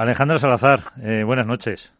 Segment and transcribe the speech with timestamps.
[0.00, 1.92] Alejandra Salazar, eh, buenas noches.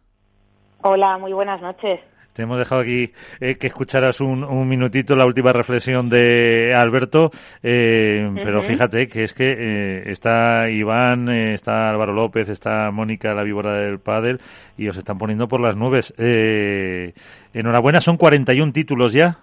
[0.81, 2.00] Hola, muy buenas noches.
[2.32, 7.30] Te hemos dejado aquí eh, que escucharas un, un, minutito la última reflexión de Alberto,
[7.62, 13.42] eh, pero fíjate que es que eh, está Iván, está Álvaro López, está Mónica, la
[13.42, 14.41] víbora del pádel,
[14.79, 16.14] y os están poniendo por las nubes.
[16.17, 17.12] Eh,
[17.53, 19.41] enhorabuena, son 41 títulos ya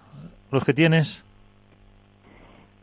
[0.50, 1.24] los que tienes.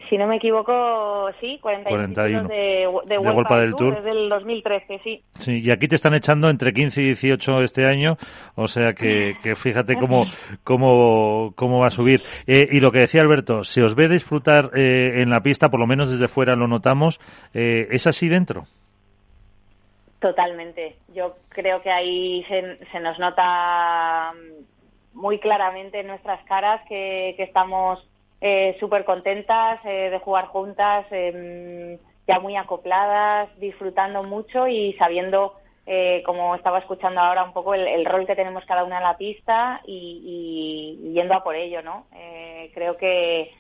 [0.10, 2.48] Si no me equivoco, sí, 41, 41.
[2.48, 5.24] de, de, de World del Tour, desde el 2013, sí.
[5.32, 8.18] Sí, y aquí te están echando entre 15 y 18 este año,
[8.56, 10.24] o sea que, que fíjate cómo,
[10.64, 12.22] cómo, cómo va a subir.
[12.46, 15.80] Eh, y lo que decía Alberto, se os ve disfrutar eh, en la pista, por
[15.80, 17.20] lo menos desde fuera lo notamos,
[17.54, 18.66] eh, ¿es así dentro?
[20.20, 20.96] Totalmente.
[21.14, 24.34] Yo creo que ahí se, se nos nota
[25.14, 28.06] muy claramente en nuestras caras que, que estamos
[28.42, 35.54] eh, súper contentas eh, de jugar juntas, eh, ya muy acopladas, disfrutando mucho y sabiendo,
[35.86, 39.04] eh, como estaba escuchando ahora, un poco el, el, rol que tenemos cada una en
[39.04, 42.08] la pista y, y yendo a por ello, ¿no?
[42.14, 43.52] Eh, creo que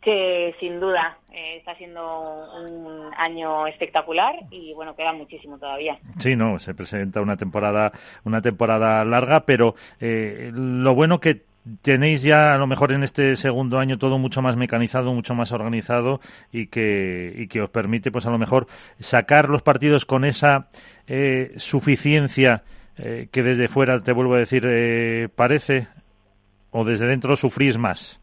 [0.00, 6.36] que sin duda eh, está siendo un año espectacular y bueno queda muchísimo todavía sí
[6.36, 7.92] no se presenta una temporada
[8.24, 11.42] una temporada larga pero eh, lo bueno que
[11.82, 15.52] tenéis ya a lo mejor en este segundo año todo mucho más mecanizado, mucho más
[15.52, 16.20] organizado
[16.52, 18.66] y que, y que os permite pues a lo mejor
[18.98, 20.68] sacar los partidos con esa
[21.06, 22.62] eh, suficiencia
[23.02, 25.88] eh, que desde fuera, te vuelvo a decir, eh, parece
[26.70, 28.20] o desde dentro sufrís más.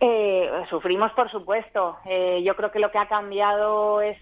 [0.00, 1.96] Eh, sufrimos, por supuesto.
[2.04, 4.18] Eh, yo creo que lo que ha cambiado es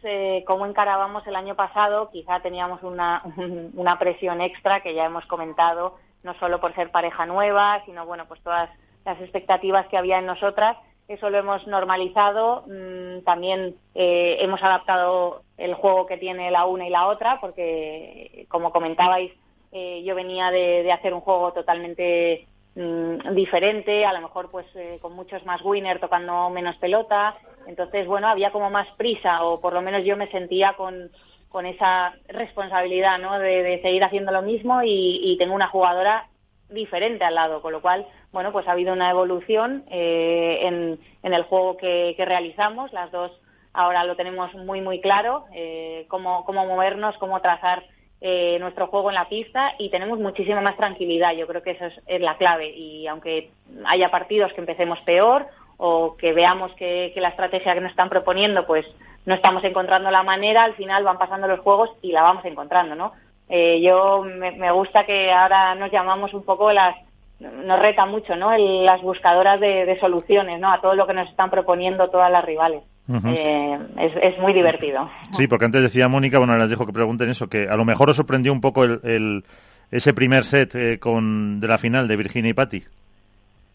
[0.46, 2.10] cómo encarábamos el año pasado.
[2.10, 3.22] Quizá teníamos una,
[3.74, 8.26] una presión extra que ya hemos comentado no solo por ser pareja nueva, sino bueno,
[8.26, 8.70] pues todas
[9.04, 10.76] las expectativas que había en nosotras.
[11.08, 12.64] Eso lo hemos normalizado.
[12.66, 18.46] Mm, también eh, hemos adaptado el juego que tiene la una y la otra, porque
[18.48, 19.32] como comentabais,
[19.72, 24.66] eh, yo venía de, de, hacer un juego totalmente mm, diferente, a lo mejor pues
[24.74, 27.36] eh, con muchos más winner tocando menos pelota.
[27.66, 31.10] Entonces, bueno, había como más prisa, o por lo menos yo me sentía con,
[31.50, 33.38] con esa responsabilidad, ¿no?
[33.38, 36.28] De, de seguir haciendo lo mismo y, tengo una jugadora
[36.68, 41.34] diferente al lado, con lo cual, bueno, pues ha habido una evolución eh, en, en,
[41.34, 42.92] el juego que, que, realizamos.
[42.92, 43.32] Las dos
[43.72, 47.84] ahora lo tenemos muy, muy claro, eh, cómo, cómo movernos, cómo trazar
[48.22, 51.32] eh, nuestro juego en la pista y tenemos muchísima más tranquilidad.
[51.32, 52.70] Yo creo que esa es, la clave.
[52.70, 53.50] Y aunque
[53.86, 55.46] haya partidos que empecemos peor
[55.78, 58.86] o que veamos que, la estrategia que nos están proponiendo, pues
[59.24, 62.94] no estamos encontrando la manera, al final van pasando los juegos y la vamos encontrando,
[62.94, 63.12] ¿no?
[63.48, 66.94] Eh, yo me, me, gusta que ahora nos llamamos un poco las,
[67.40, 68.52] nos reta mucho, ¿no?
[68.52, 70.70] El, las buscadoras de, de, soluciones, ¿no?
[70.70, 72.82] A todo lo que nos están proponiendo todas las rivales.
[73.10, 73.34] Uh -huh.
[73.36, 75.10] eh, es, es, muy divertido.
[75.32, 78.08] Sí, porque antes decía Mónica, bueno, les dejo que pregunten eso, que a lo mejor
[78.08, 79.44] os sorprendió un poco el, el
[79.90, 82.84] ese primer set eh, con de la final de Virginia y Patti.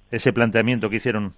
[0.09, 1.33] Ese planteamiento que hicieron.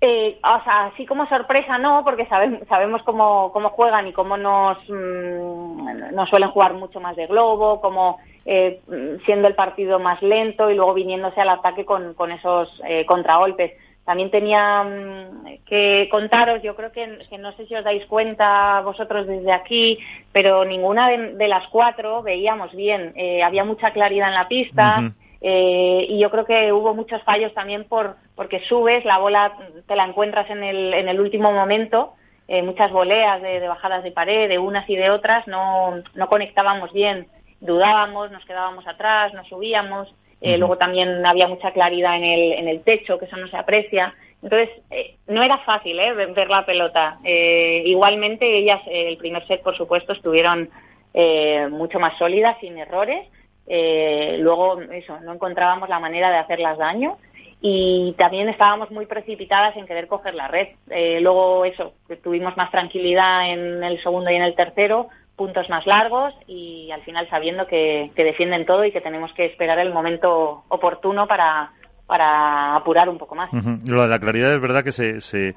[0.00, 4.36] Eh, o sea, así como sorpresa no, porque sabemos, sabemos cómo, cómo juegan y cómo
[4.36, 8.80] nos, mmm, nos suelen jugar mucho más de globo, como eh,
[9.24, 13.72] siendo el partido más lento y luego viniéndose al ataque con, con esos eh, contragolpes.
[14.08, 18.80] También tenía mmm, que contaros, yo creo que, que, no sé si os dais cuenta
[18.80, 19.98] vosotros desde aquí,
[20.32, 23.12] pero ninguna de, de las cuatro veíamos bien.
[23.16, 24.96] Eh, había mucha claridad en la pista.
[24.98, 29.18] Uh -huh eh, y yo creo que hubo muchos fallos también por porque subes, la
[29.18, 32.14] bola te la encuentras en el, en el último momento,
[32.48, 36.28] eh, muchas voleas de, de, bajadas de pared, de unas y de otras, no, no
[36.28, 37.28] conectábamos bien,
[37.60, 40.58] dudábamos, nos quedábamos atrás, nos subíamos, eh, uh -huh.
[40.58, 44.14] luego también había mucha claridad en el, en el techo, que eso no se aprecia.
[44.42, 46.12] Entonces, eh, no era fácil ¿eh?
[46.12, 47.18] ver la pelota.
[47.24, 50.70] Eh, igualmente, ellas, el primer set, por supuesto, estuvieron
[51.14, 53.26] eh, mucho más sólidas, sin errores,
[53.66, 57.18] eh, luego eso no encontrábamos la manera de hacerlas daño
[57.60, 62.70] y también estábamos muy precipitadas en querer coger la red eh, luego eso tuvimos más
[62.70, 67.68] tranquilidad en el segundo y en el tercero puntos más largos y al final sabiendo
[67.68, 71.72] que, que defienden todo y que tenemos que esperar el momento oportuno para
[72.08, 73.52] para apurar un poco más.
[73.52, 73.86] Uh -huh.
[73.86, 75.54] Lo de la claridad es verdad que se, se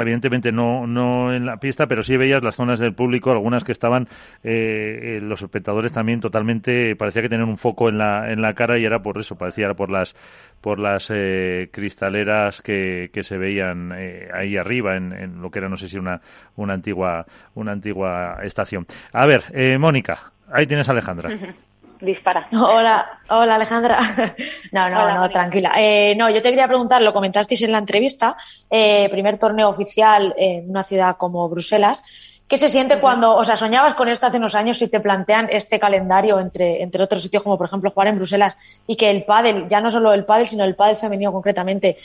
[0.00, 3.70] evidentemente no, no en la pista, pero sí veías las zonas del público, algunas que
[3.70, 4.08] estaban
[4.42, 8.80] eh, los espectadores también totalmente, parecía que tenían un foco en la, en la cara
[8.80, 10.16] y era por eso, parecía era por las
[10.60, 15.60] por las eh, cristaleras que, que se veían eh, ahí arriba en, en, lo que
[15.60, 16.20] era no sé si una,
[16.56, 18.86] una antigua una antigua estación.
[19.12, 21.28] A ver, eh, Mónica, ahí tienes a Alejandra.
[21.28, 21.69] Uh -huh
[22.00, 22.48] dispara.
[22.52, 23.98] Hola, hola Alejandra.
[24.72, 25.32] No, no, hola, no, María.
[25.32, 25.72] tranquila.
[25.76, 28.36] Eh, no, yo te quería preguntar, lo comentasteis en la entrevista,
[28.70, 32.04] eh, primer torneo oficial en una ciudad como Bruselas.
[32.46, 35.48] ¿Qué se siente cuando, o sea, soñabas con esto hace unos años y te plantean
[35.50, 38.56] este calendario entre, entre otros sitios como por ejemplo jugar en Bruselas
[38.88, 41.96] y que el pádel, ya no solo el pádel, sino el pádel femenino concretamente,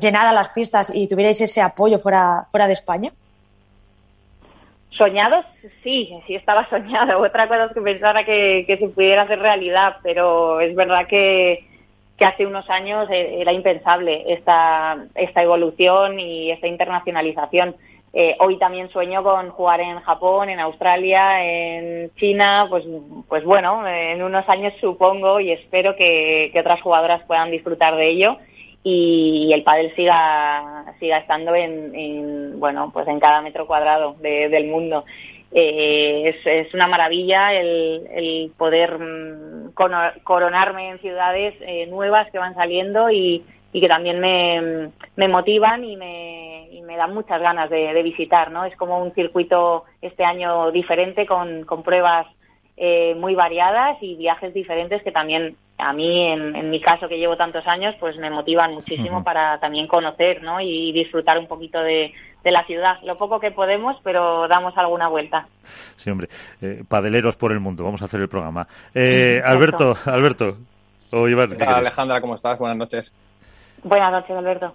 [0.00, 3.12] llenara las pistas y tuvierais ese apoyo fuera, fuera de España?
[4.96, 5.44] Soñados,
[5.82, 7.20] sí, sí estaba soñado.
[7.20, 11.64] Otra cosa es que pensara que, se pudiera hacer realidad, pero es verdad que,
[12.20, 17.76] hace unos años e, era impensable esta, esta evolución y esta internacionalización.
[18.18, 22.86] Eh, hoy también sueño con jugar en Japón, en Australia, en China, pues,
[23.28, 28.38] pues bueno, en unos años supongo y espero que, otras jugadoras puedan disfrutar de ello
[28.88, 35.04] y, el pádel siga, siga estando en, bueno, pues en cada metro cuadrado del mundo.
[35.50, 39.72] Eh, es, una maravilla el, poder mm,
[40.22, 45.82] coronarme en ciudades eh, nuevas que van saliendo y, y que también me, me motivan
[45.82, 48.64] y me, y me dan muchas ganas de, visitar, ¿no?
[48.64, 52.28] Es como un circuito este año diferente con, con pruebas
[52.76, 57.18] eh, muy variadas y viajes diferentes que también a mí, en, en, mi caso que
[57.18, 60.60] llevo tantos años, pues me motivan muchísimo para también conocer, ¿no?
[60.60, 62.12] Y disfrutar un poquito de,
[62.42, 62.98] de la ciudad.
[63.02, 65.46] Lo poco que podemos, pero damos alguna vuelta.
[65.96, 66.28] Sí, hombre.
[66.62, 67.84] Eh, padeleros por el mundo.
[67.84, 68.66] Vamos a hacer el programa.
[68.94, 70.56] Eh, Alberto, Alberto.
[71.12, 72.20] O Iván, Alejandra?
[72.20, 72.58] ¿Cómo estás?
[72.58, 73.14] Buenas noches.
[73.82, 74.74] Buenas noches, Alberto.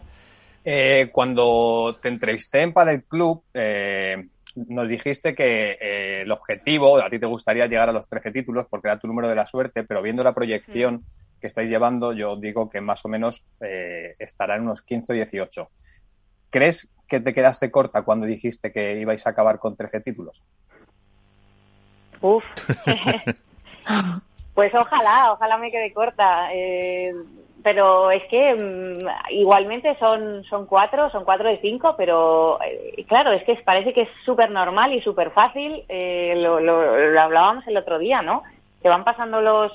[0.64, 7.10] Eh, cuando te entrevisté en Padel Club, eh, nos dijiste que eh, el objetivo, a
[7.10, 9.84] ti te gustaría llegar a los 13 títulos porque era tu número de la suerte,
[9.84, 11.04] pero viendo la proyección
[11.40, 13.44] que estáis llevando, yo digo que más o menos
[14.20, 15.70] estará en unos 15 o 18.
[16.52, 20.44] ¿Crees que te quedaste corta cuando dijiste que ibais a acabar con 13 títulos?
[22.22, 22.44] Uf.
[24.54, 26.54] pues ojalá, ojalá me quede corta
[27.64, 33.32] pero es que mm, igualmente son, son cuatro, son cuatro de cinco, pero eh, claro,
[33.32, 37.78] es que parece que es súper normal y súper fácil, eh, lo, lo, hablábamos el
[37.78, 38.44] otro día, ¿no?
[38.82, 39.72] Que van pasando los,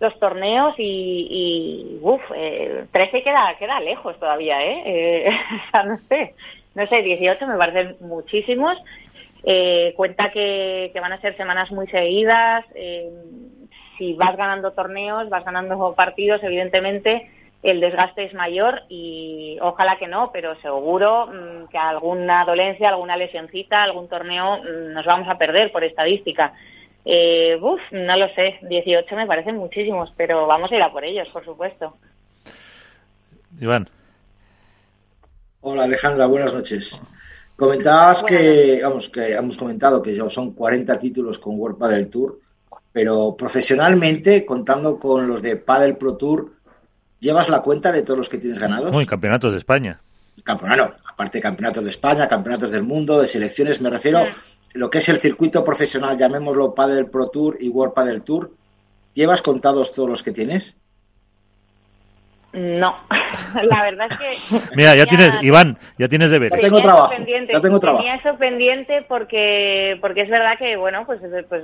[0.00, 4.82] los torneos y, y uff, eh, 13 queda, queda lejos todavía, ¿eh?
[4.86, 6.34] eh o sea, no sé,
[6.74, 8.76] no sé, 18 me parecen muchísimos.
[9.42, 12.64] Eh, cuenta que, van a ser semanas muy seguidas,
[14.00, 17.30] si vas ganando torneos, vas ganando partidos, evidentemente
[17.62, 23.18] el desgaste es mayor y ojalá que no, pero seguro mm, que alguna dolencia, alguna
[23.18, 26.54] lesioncita, algún torneo mm, nos vamos a perder por estadística.
[27.04, 31.04] Eh, uf, no lo sé, 18 me parecen muchísimos, pero vamos a ir a por
[31.04, 31.98] ellos, por supuesto.
[33.60, 33.86] Iván.
[35.60, 36.98] Hola Alejandra, buenas noches.
[37.54, 42.38] Comentabas que, vamos, que hemos comentado que ya son 40 títulos con World Padel Tour
[42.92, 46.52] pero profesionalmente, contando con los de Padel Pro Tour,
[47.20, 48.92] ¿llevas la cuenta de todos los que tienes ganados?
[48.92, 50.00] Muy campeonatos de España.
[50.42, 54.26] Campeonato, aparte de campeonatos de España, campeonatos del mundo, de selecciones, me refiero a
[54.72, 58.54] lo que es el circuito profesional, llamémoslo Padel Pro Tour y World Padel Tour.
[59.14, 60.76] ¿Llevas contados todos los que tienes?
[62.52, 62.96] No,
[63.62, 64.58] la verdad es que...
[64.76, 66.56] Mira, ya tienes, Iván, ya tienes deberes.
[66.56, 68.02] Ya tengo trabajo, ya tengo trabajo.
[68.02, 71.62] Tenía eso pendiente porque, porque es verdad que, bueno, pues, pues,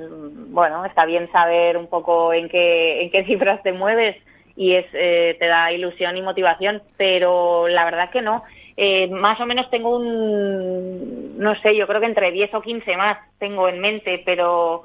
[0.51, 4.17] bueno, está bien saber un poco en qué, en qué cifras te mueves
[4.55, 8.45] y es, eh, te da ilusión y motivación, pero la verdad que no.
[8.77, 12.97] Eh, más o menos tengo un, no sé, yo creo que entre 10 o 15
[12.97, 14.85] más tengo en mente, pero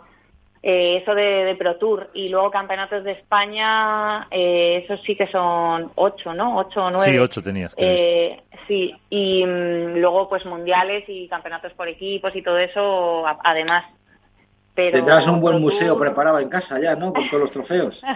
[0.64, 5.92] eh, eso de, Pro Tour y luego campeonatos de España, eh, esos sí que son
[5.96, 6.58] ocho, ¿no?
[6.58, 7.12] Ocho o nueve.
[7.12, 7.74] Sí, ocho tenías.
[7.78, 13.86] Eh, sí, y mm, luego pues mundiales y campeonatos por equipos y todo eso, además.
[14.76, 17.12] Pero Tendrás un buen museo preparado en casa ya, ¿no?
[17.12, 18.04] Con todos los trofeos.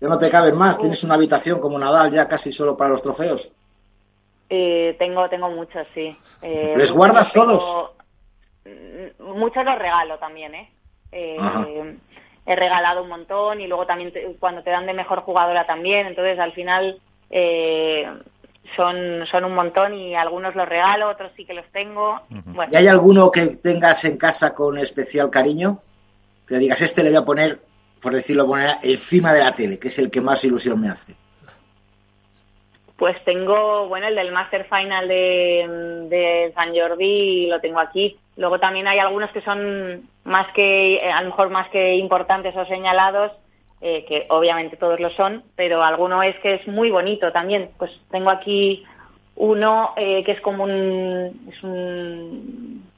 [0.00, 3.02] Ya no te caben más, tienes una habitación como Nadal ya casi solo para los
[3.02, 3.52] trofeos.
[4.50, 6.18] Eh, tengo, tengo muchos, sí.
[6.42, 7.92] ¿Les guardas todos?
[8.64, 10.68] Mm, muchos los regalo también, ¿eh?
[11.12, 11.36] Eh,
[12.44, 16.38] he regalado un montón y luego también cuando te dan de mejor jugadora también, entonces
[16.38, 16.98] al final
[17.30, 18.06] eh,
[18.74, 22.20] son, son un montón y algunos los regalo, otros sí que los tengo.
[22.70, 25.80] ¿Y hay alguno que tengas en casa con especial cariño?
[26.46, 27.60] Que digas, este le voy a poner,
[28.00, 31.14] por decirlo de encima de la tele, que es el que más ilusión me hace.
[32.96, 38.18] Pues tengo, bueno, el del Master Final de, de San Jordi lo tengo aquí.
[38.36, 42.56] Luego también hay algunos que son más que, eh, a lo mejor más que importantes
[42.56, 43.32] o señalados,
[43.80, 47.70] eh, que obviamente todos lo son, pero alguno es que es muy bonito también.
[47.78, 48.84] Pues tengo aquí
[49.36, 52.88] uno eh, que es como un, es un,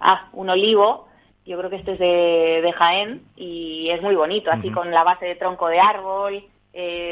[0.00, 1.08] ah, un olivo,
[1.44, 5.02] yo creo que este es de, de Jaén y es muy bonito, así con la
[5.02, 6.44] base de tronco de árbol.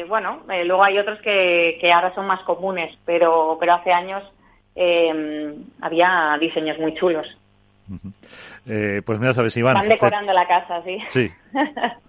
[0.07, 4.23] bueno, luego hay otros que, que ahora son más comunes, pero, pero hace años
[5.81, 7.27] había diseños muy chulos.
[8.65, 9.77] Eh, pues mira, sabes, Iván.
[9.77, 10.97] Están decorando la casa, sí.
[11.09, 11.31] Sí.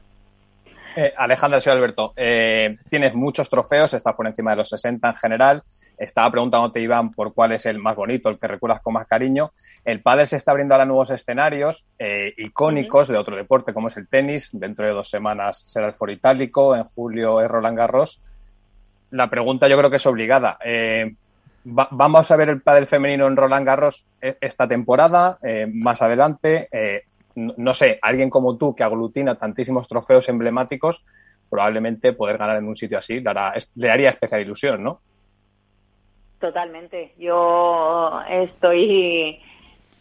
[1.00, 2.12] Eh, Alejandra, soy Alberto.
[2.16, 5.62] Eh, tienes muchos trofeos, estás por encima de los 60 en general.
[5.96, 9.52] Estaba preguntándote, Iván, por cuál es el más bonito, el que recuerdas con más cariño.
[9.84, 13.96] El pádel se está abriendo a nuevos escenarios eh, icónicos de otro deporte, como es
[13.96, 14.50] el tenis.
[14.52, 18.20] Dentro de dos semanas será el Foro Itálico, en julio es Roland Garros.
[19.10, 20.58] La pregunta yo creo que es obligada.
[21.68, 25.66] Eh, va- ¿Vamos a ver el pádel femenino en Roland Garros e- esta temporada, eh,
[25.72, 26.68] más adelante?
[26.72, 27.02] Eh,
[27.34, 31.04] no, sé, alguien como tú que aglutina tantísimos trofeos emblemáticos,
[31.48, 33.32] probablemente poder ganar en un sitio así le,
[33.76, 35.00] le haría especial ilusión, ¿no?
[36.40, 37.14] Totalmente.
[37.18, 39.40] Yo estoy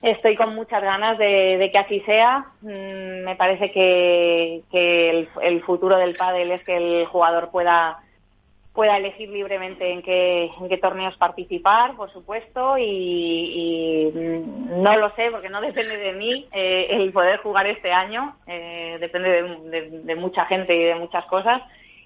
[0.01, 2.47] estoy con muchas ganas de, de que así sea.
[2.61, 7.99] Mm, me parece que, que el, el futuro del pádel es que el jugador pueda
[8.77, 14.95] pueda elegir libremente en qué, en qué torneos participar, por supuesto, y, y, mm, no
[14.97, 19.29] lo sé porque no depende de mí eh, el poder jugar este año, eh, depende
[19.29, 19.41] de,
[19.71, 21.63] de- de mucha gente y de muchas cosas.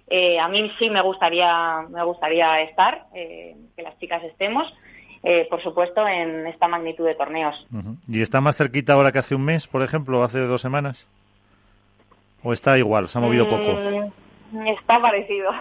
[0.07, 4.73] Eh, a mí sí me gustaría, me gustaría estar, eh, que las chicas estemos,
[5.23, 7.67] eh, por supuesto, en esta magnitud de torneos.
[8.07, 11.05] ¿Y está más cerquita ahora que hace un mes, por ejemplo, o hace dos semanas?
[12.43, 13.09] ¿O está igual?
[13.09, 14.11] ¿Se ha movido poco?
[14.53, 15.51] Mm, Está parecido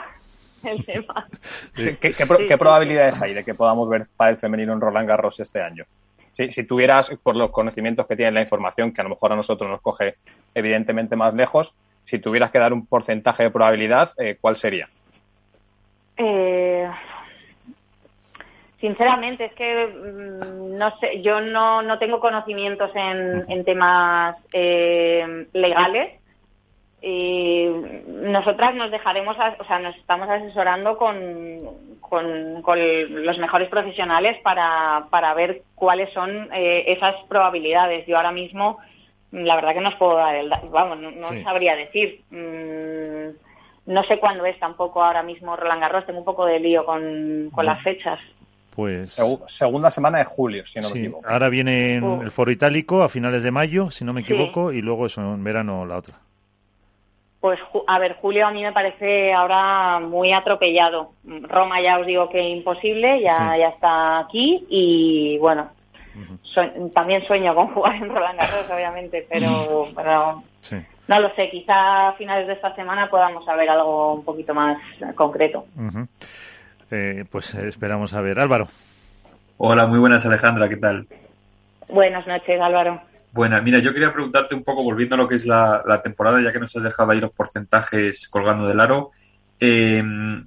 [0.64, 1.26] el tema.
[1.74, 4.80] ¿Qué, qué pro- Sí, qué sí, probabilidades hay de que podamos ver pádel femenino en
[4.80, 5.84] Roland Garros este año?
[6.32, 9.36] Si, si tuvieras, por los conocimientos que tienes, la información, que a lo mejor a
[9.36, 10.14] nosotros nos coge
[10.54, 14.88] evidentemente más lejos, si tuvieras que dar un porcentaje de probabilidad, eh, ¿cuál sería?
[16.16, 16.88] Eh,
[18.80, 25.46] sinceramente, es que mm, no sé, yo no, no tengo conocimientos en, en temas eh,
[25.52, 26.19] legales.
[27.02, 27.66] Y
[28.06, 31.18] nosotras nos dejaremos, o sea, nos estamos asesorando con,
[32.00, 32.78] con, con
[33.24, 38.06] los mejores profesionales para, para ver cuáles son eh, esas probabilidades.
[38.06, 38.78] Yo ahora mismo,
[39.32, 41.42] la verdad que no os puedo dar el, vamos, no, no Sí.
[41.42, 42.20] sabría decir.
[42.30, 43.30] Mm,
[43.86, 47.48] no sé cuándo es tampoco ahora mismo Roland Garros, tengo un poco de lío con,
[47.50, 48.20] con las fechas.
[48.76, 51.26] Pues Segu- segunda semana de julio, si no me equivoco.
[51.28, 54.32] ahora viene en el Foro Itálico a finales de mayo, si no me Sí.
[54.32, 56.14] equivoco, y luego eso en verano la otra.
[57.40, 61.12] Pues, ju- a ver, Julio a mí me parece ahora muy atropellado.
[61.24, 63.58] Roma ya os digo que imposible, ya, Sí.
[63.60, 65.70] ya está aquí y bueno,
[66.94, 69.48] también sueño con jugar en Roland Garros, obviamente, pero,
[69.96, 70.76] pero Sí.
[71.08, 74.76] no lo sé, quizá a finales de esta semana podamos saber algo un poquito más
[75.14, 75.64] concreto.
[76.90, 78.38] Eh, pues eh, esperamos a ver.
[78.38, 78.68] Álvaro.
[79.56, 81.06] Hola, muy buenas Alejandra, ¿qué tal?
[81.88, 83.00] Buenas noches, Álvaro.
[83.32, 86.40] Buenas, mira, yo quería preguntarte un poco, volviendo a lo que es la, la temporada,
[86.42, 89.10] ya que nos has dejado ahí los porcentajes colgando del aro.
[89.60, 90.02] eh,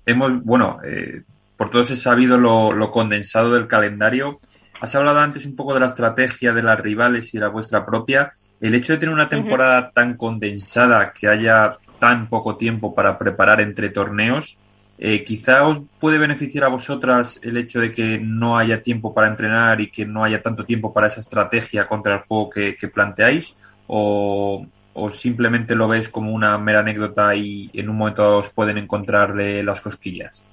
[0.06, 1.24] hemos, bueno, eh,
[1.56, 4.42] por todos he sabido lo, lo condensado del calendario.
[4.82, 7.86] Has hablado antes un poco de la estrategia de las rivales y de la vuestra
[7.86, 8.34] propia.
[8.60, 13.62] El hecho de tener una temporada tan condensada, que haya tan poco tiempo para preparar
[13.62, 14.58] entre torneos,
[14.98, 19.28] eh, quizá os puede beneficiar a vosotras el hecho de que no haya tiempo para
[19.28, 23.58] entrenar y que no haya tanto tiempo para esa estrategia contra el juego que, planteáis,
[23.88, 24.66] o,
[25.10, 29.82] simplemente lo ves como una mera anécdota y en un momento os pueden encontrarle las
[29.82, 30.44] cosquillas.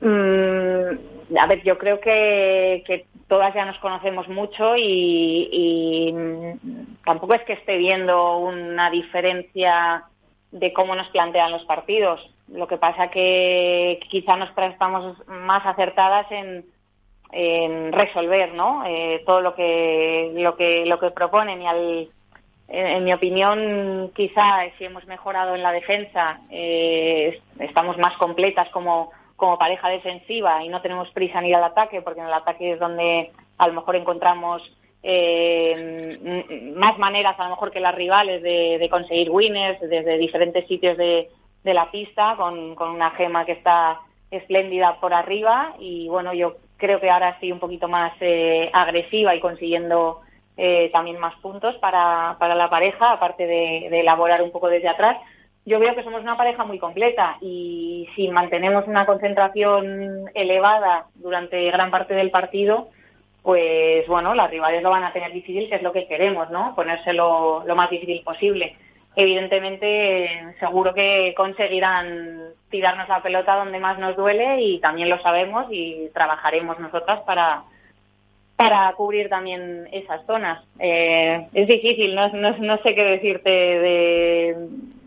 [0.00, 6.12] Mm, a ver, yo creo que, todas ya nos conocemos mucho y,
[7.04, 10.04] tampoco es que esté viendo una diferencia
[10.50, 12.20] de cómo nos plantean los partidos.
[12.48, 16.64] Lo que pasa que quizá nos estamos más acertadas en,
[17.92, 18.84] resolver, ¿no?
[18.86, 22.08] Eh, todo lo que lo que lo que proponen y al
[22.68, 28.68] en, en mi opinión, quizá si hemos mejorado en la defensa, eh, estamos más completas
[28.70, 32.32] como, como pareja defensiva y no tenemos prisa en ir al ataque, porque en el
[32.32, 34.62] ataque es donde a lo mejor encontramos
[35.02, 40.66] eh, más maneras, a lo mejor que las rivales, de, de conseguir winners desde diferentes
[40.66, 41.28] sitios de,
[41.64, 44.00] de la pista, con, con una gema que está
[44.30, 45.74] espléndida por arriba.
[45.78, 50.20] Y bueno, yo creo que ahora estoy un poquito más eh, agresiva y consiguiendo
[50.56, 55.16] eh, también más puntos para, para la pareja, aparte de elaborar un poco desde atrás.
[55.64, 61.70] Yo veo que somos una pareja muy completa y si mantenemos una concentración elevada durante
[61.70, 62.88] gran parte del partido,
[63.48, 66.74] pues bueno, las rivales lo van a tener difícil, que es lo que queremos, ¿no?
[66.74, 68.76] Ponérselo lo más difícil posible.
[69.16, 75.64] Evidentemente, seguro que conseguirán tirarnos la pelota donde más nos duele y también lo sabemos
[75.70, 77.62] y trabajaremos nosotras para,
[78.54, 80.62] para cubrir también esas zonas.
[80.78, 84.56] Eh, es difícil, no, no, no sé qué decirte de...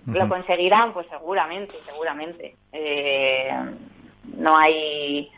[0.07, 0.93] ¿Lo conseguirán?
[0.93, 2.55] Pues seguramente, seguramente.
[2.73, 3.51] Eh,
[4.35, 5.29] no hay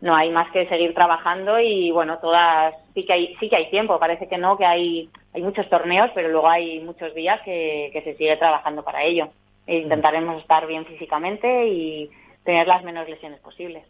[0.00, 3.70] no hay más que seguir trabajando y bueno, todas sí que hay sí que hay
[3.70, 7.90] tiempo, parece que no, que hay hay muchos torneos, pero luego hay muchos días que,
[7.92, 9.28] que se sigue trabajando para ello.
[9.66, 12.10] E intentaremos estar bien físicamente y
[12.44, 13.84] tener las menos lesiones posibles.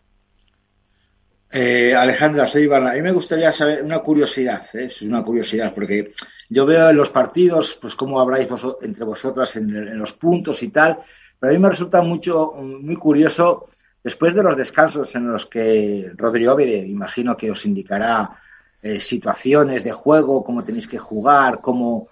[1.53, 2.87] Eh, Alejandra, soy Iván.
[2.87, 4.85] A mí me gustaría saber una curiosidad, ¿eh?
[4.85, 6.13] es una curiosidad, porque
[6.49, 8.49] yo veo en los partidos, pues cómo habráis
[8.83, 10.99] entre vosotras en, los puntos y tal,
[11.39, 13.69] pero a mí me resulta mucho, muy curioso,
[14.03, 18.41] después de los descansos en los que Rodrigo imagino que os indicará
[18.83, 22.09] eh, situaciones de juego, cómo tenéis que jugar, cómo,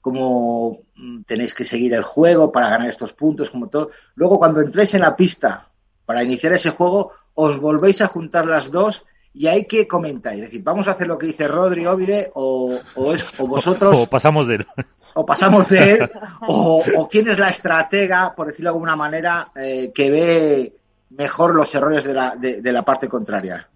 [0.00, 3.90] cómo mm, tenéis que seguir el juego para ganar estos puntos, como todo.
[4.14, 5.70] Luego, cuando entréis en la pista
[6.04, 10.34] para iniciar ese juego, os volvéis a juntar las dos y hay que comentar.
[10.34, 12.78] Es decir, vamos a hacer lo que dice Rodri Ovide o,
[13.14, 13.96] es, o vosotros.
[14.02, 14.66] o pasamos de él.
[15.14, 16.10] O pasamos de él.
[16.48, 20.76] o, quién es la estratega, por decirlo de alguna manera, eh, que ve
[21.16, 23.68] mejor los errores de la, de, la parte contraria.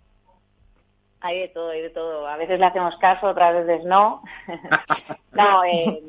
[1.20, 2.26] Hay de todo, hay de todo.
[2.26, 4.22] A veces le hacemos caso, otras veces no.
[5.32, 6.02] no, eh,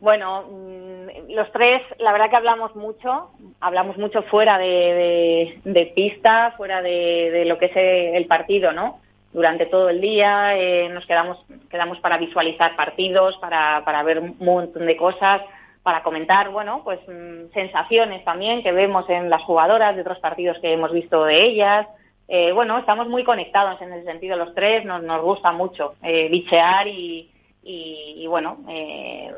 [0.00, 6.82] bueno, mm, los tres, la verdad que hablamos mucho, hablamos mucho fuera de, pista, fuera
[6.82, 9.00] de, lo que es el partido, ¿no?
[9.32, 11.38] Durante todo el día eh, nos quedamos,
[11.70, 15.42] quedamos para visualizar partidos, para, para ver un montón de cosas,
[15.82, 20.58] para comentar, bueno, pues mm, sensaciones también que vemos en las jugadoras de otros partidos
[20.60, 21.86] que hemos visto de ellas.
[22.28, 26.28] Eh, bueno, estamos muy conectados en ese sentido los tres, nos, nos gusta mucho eh,
[26.28, 27.30] bichear y
[27.62, 29.32] y, bueno, eh,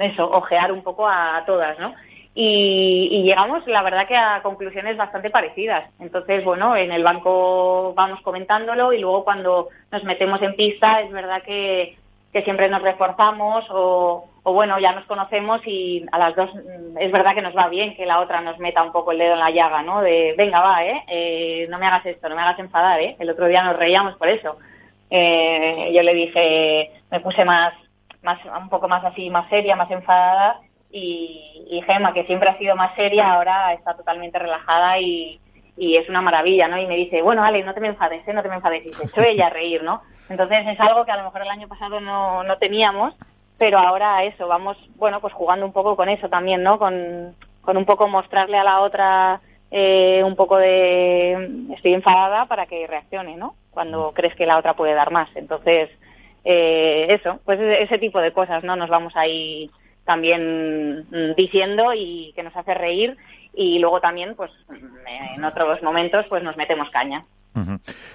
[0.00, 1.94] eso, ojear un poco a, todas, ¿no?
[2.34, 5.90] Y, llegamos, la verdad, que a conclusiones bastante parecidas.
[5.98, 11.10] Entonces, bueno, en el banco vamos comentándolo y luego cuando nos metemos en pista es
[11.10, 11.96] verdad que,
[12.40, 16.50] siempre nos reforzamos o, bueno, ya nos conocemos y a las dos
[16.98, 19.34] es verdad que nos va bien que la otra nos meta un poco el dedo
[19.34, 20.00] en la llaga, ¿no?
[20.00, 21.04] De, venga, va, ¿eh?
[21.08, 21.66] ¿eh?
[21.68, 23.16] no me hagas esto, no me hagas enfadar, ¿eh?
[23.18, 24.56] El otro día nos reíamos por eso.
[25.10, 27.74] Eh, yo le dije, me puse más,
[28.22, 30.60] más, un poco más así, más seria, más enfadada,
[30.90, 35.38] y, y Gemma, que siempre ha sido más seria, ahora está totalmente relajada y,
[35.76, 36.78] y es una maravilla, ¿no?
[36.78, 38.32] Y me dice, bueno, Ale, no te me enfades, ¿eh?
[38.32, 38.86] no te me enfades.
[38.86, 40.02] Y se echó ella a reír, ¿no?
[40.28, 43.14] Entonces es algo que a lo mejor el año pasado no, no teníamos,
[43.58, 46.78] pero ahora eso, vamos, bueno, pues jugando un poco con eso también, ¿no?
[46.78, 52.66] Con, con un poco mostrarle a la otra eh, un poco de estoy enfadada para
[52.66, 53.54] que reaccione, ¿no?
[53.70, 55.28] Cuando crees que la otra puede dar más.
[55.34, 55.88] Entonces,
[56.44, 58.76] eh, eso, pues ese tipo de cosas, ¿no?
[58.76, 59.70] Nos vamos ahí
[60.04, 63.16] también mm, diciendo y que nos hace reír
[63.54, 64.50] y luego también, pues
[65.34, 67.24] en otros momentos, pues nos metemos caña.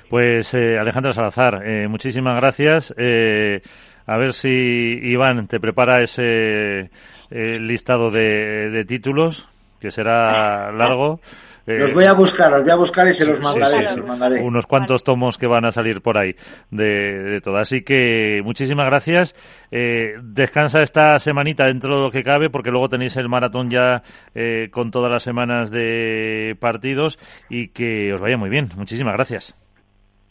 [0.10, 2.94] Pues eh, Alejandra Salazar, eh, muchísimas gracias.
[2.98, 3.62] Eh,
[4.06, 6.90] a ver si Iván te prepara ese
[7.30, 9.48] listado de, de títulos,
[9.80, 11.20] que será largo.
[11.68, 14.42] Eh, los voy a buscar, los voy a buscar y se los mandaré.
[14.42, 16.34] Unos cuantos tomos que van a salir por ahí
[16.72, 17.58] de, todo.
[17.58, 19.36] Así que muchísimas gracias.
[19.70, 24.02] Eh, descansa esta semanita dentro de lo que cabe, porque luego tenéis el maratón ya
[24.34, 28.70] eh, con todas las semanas de partidos y que os vaya muy bien.
[28.78, 29.54] Muchísimas gracias.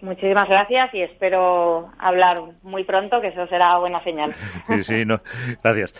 [0.00, 4.32] Muchísimas gracias y espero hablar muy pronto, que eso será buena señal.
[4.68, 5.20] sí, sí, no.
[5.64, 5.94] Gracias.